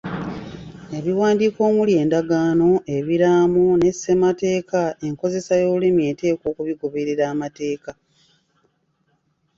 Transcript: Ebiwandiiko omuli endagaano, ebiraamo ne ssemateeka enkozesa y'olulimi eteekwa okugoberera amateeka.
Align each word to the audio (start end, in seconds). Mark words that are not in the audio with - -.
Ebiwandiiko 0.97 1.59
omuli 1.69 1.93
endagaano, 2.03 2.69
ebiraamo 2.97 3.63
ne 3.81 3.91
ssemateeka 3.95 4.81
enkozesa 5.07 5.53
y'olulimi 5.61 6.01
eteekwa 6.11 6.45
okugoberera 6.51 7.23
amateeka. 7.33 7.91